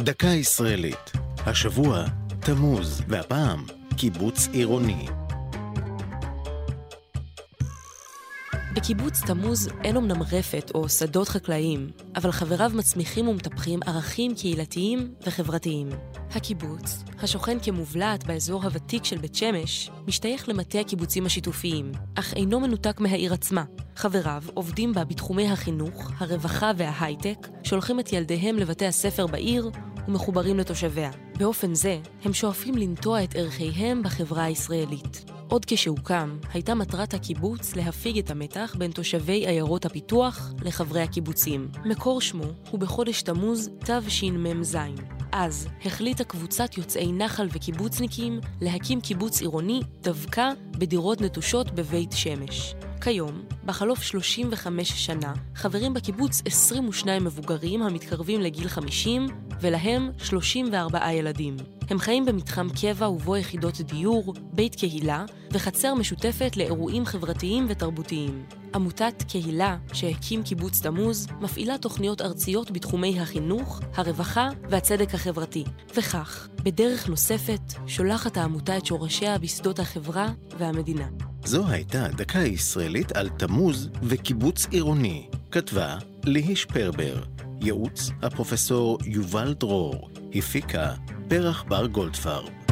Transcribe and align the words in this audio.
דקה 0.00 0.26
ישראלית. 0.26 1.12
השבוע, 1.46 2.04
תמוז, 2.40 3.02
והפעם, 3.08 3.64
קיבוץ 3.96 4.48
עירוני. 4.52 5.06
בקיבוץ 8.74 9.20
תמוז 9.20 9.68
אין 9.84 9.96
אמנם 9.96 10.22
רפת 10.22 10.70
או 10.74 10.88
שדות 10.88 11.28
חקלאיים, 11.28 11.90
אבל 12.16 12.30
חבריו 12.32 12.70
מצמיחים 12.74 13.28
ומטפחים 13.28 13.80
ערכים 13.86 14.34
קהילתיים 14.34 15.14
וחברתיים. 15.26 15.88
הקיבוץ, 16.36 17.04
השוכן 17.22 17.58
כמובלעת 17.62 18.26
באזור 18.26 18.64
הוותיק 18.64 19.04
של 19.04 19.18
בית 19.18 19.34
שמש, 19.34 19.90
משתייך 20.06 20.48
למטה 20.48 20.80
הקיבוצים 20.80 21.26
השיתופיים, 21.26 21.92
אך 22.14 22.34
אינו 22.34 22.60
מנותק 22.60 23.00
מהעיר 23.00 23.34
עצמה. 23.34 23.64
חבריו 23.96 24.42
עובדים 24.54 24.92
בה 24.92 25.04
בתחומי 25.04 25.50
החינוך, 25.50 26.10
הרווחה 26.18 26.72
וההייטק, 26.76 27.48
שולחים 27.62 28.00
את 28.00 28.12
ילדיהם 28.12 28.56
לבתי 28.56 28.86
הספר 28.86 29.26
בעיר 29.26 29.70
ומחוברים 30.08 30.58
לתושביה. 30.58 31.10
באופן 31.38 31.74
זה, 31.74 31.98
הם 32.24 32.32
שואפים 32.32 32.74
לנטוע 32.74 33.24
את 33.24 33.36
ערכיהם 33.36 34.02
בחברה 34.02 34.44
הישראלית. 34.44 35.24
עוד 35.48 35.64
כשהוקם, 35.64 36.38
הייתה 36.52 36.74
מטרת 36.74 37.14
הקיבוץ 37.14 37.76
להפיג 37.76 38.18
את 38.18 38.30
המתח 38.30 38.74
בין 38.78 38.90
תושבי 38.90 39.46
עיירות 39.46 39.84
הפיתוח 39.84 40.52
לחברי 40.62 41.02
הקיבוצים. 41.02 41.68
מקור 41.84 42.20
שמו 42.20 42.46
הוא 42.70 42.80
בחודש 42.80 43.22
תמוז 43.22 43.70
תשמ"ז. 43.78 44.76
אז 45.38 45.68
החליטה 45.84 46.24
קבוצת 46.24 46.78
יוצאי 46.78 47.12
נחל 47.12 47.48
וקיבוצניקים 47.52 48.40
להקים 48.60 49.00
קיבוץ 49.00 49.40
עירוני 49.40 49.80
דווקא 50.00 50.50
בדירות 50.70 51.20
נטושות 51.20 51.70
בבית 51.70 52.12
שמש. 52.12 52.74
כיום, 53.00 53.42
בחלוף 53.64 54.02
35 54.02 55.06
שנה, 55.06 55.34
חברים 55.54 55.94
בקיבוץ 55.94 56.42
22 56.46 57.24
מבוגרים 57.24 57.82
המתקרבים 57.82 58.40
לגיל 58.40 58.68
50, 58.68 59.26
ולהם 59.60 60.10
34 60.18 61.12
ילדים. 61.12 61.56
הם 61.90 61.98
חיים 61.98 62.24
במתחם 62.24 62.68
קבע 62.80 63.08
ובו 63.08 63.36
יחידות 63.36 63.80
דיור, 63.80 64.34
בית 64.52 64.74
קהילה 64.74 65.24
וחצר 65.52 65.94
משותפת 65.94 66.56
לאירועים 66.56 67.06
חברתיים 67.06 67.66
ותרבותיים. 67.68 68.44
עמותת 68.76 69.24
קהילה, 69.28 69.76
שהקים 69.92 70.42
קיבוץ 70.42 70.80
תמוז, 70.80 71.26
מפעילה 71.40 71.78
תוכניות 71.78 72.22
ארציות 72.22 72.70
בתחומי 72.70 73.20
החינוך, 73.20 73.80
הרווחה 73.94 74.48
והצדק 74.70 75.14
החברתי. 75.14 75.64
וכך, 75.96 76.48
בדרך 76.62 77.08
נוספת, 77.08 77.60
שולחת 77.86 78.36
העמותה 78.36 78.76
את 78.76 78.86
שורשיה 78.86 79.38
בשדות 79.38 79.78
החברה 79.78 80.28
והמדינה. 80.58 81.08
זו 81.44 81.68
הייתה 81.68 82.08
דקה 82.08 82.38
ישראלית 82.38 83.12
על 83.12 83.28
תמוז 83.28 83.88
וקיבוץ 84.02 84.66
עירוני. 84.70 85.28
כתבה 85.50 85.96
ליהי 86.24 86.56
שפרבר. 86.56 87.22
ייעוץ 87.60 88.10
הפרופסור 88.22 88.98
יובל 89.04 89.54
דרור. 89.54 90.10
הפיקה 90.34 90.94
פרח 91.28 91.64
בר 91.68 91.86
גולדפרב. 91.86 92.65